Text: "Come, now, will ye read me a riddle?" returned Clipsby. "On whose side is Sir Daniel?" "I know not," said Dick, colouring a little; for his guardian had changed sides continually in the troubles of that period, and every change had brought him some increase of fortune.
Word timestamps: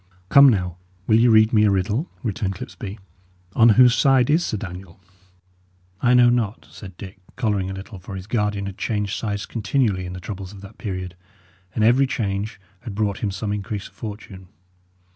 "Come, 0.29 0.49
now, 0.49 0.77
will 1.05 1.19
ye 1.19 1.27
read 1.27 1.53
me 1.53 1.63
a 1.65 1.69
riddle?" 1.69 2.09
returned 2.23 2.55
Clipsby. 2.55 2.97
"On 3.55 3.69
whose 3.77 3.93
side 3.93 4.31
is 4.31 4.43
Sir 4.43 4.57
Daniel?" 4.57 4.99
"I 6.01 6.15
know 6.15 6.29
not," 6.31 6.67
said 6.71 6.97
Dick, 6.97 7.19
colouring 7.35 7.69
a 7.69 7.73
little; 7.73 7.99
for 7.99 8.15
his 8.15 8.25
guardian 8.25 8.65
had 8.65 8.79
changed 8.79 9.13
sides 9.15 9.45
continually 9.45 10.07
in 10.07 10.13
the 10.13 10.19
troubles 10.19 10.53
of 10.53 10.61
that 10.61 10.79
period, 10.79 11.15
and 11.75 11.83
every 11.83 12.07
change 12.07 12.59
had 12.79 12.95
brought 12.95 13.19
him 13.19 13.29
some 13.29 13.53
increase 13.53 13.89
of 13.89 13.93
fortune. 13.93 14.47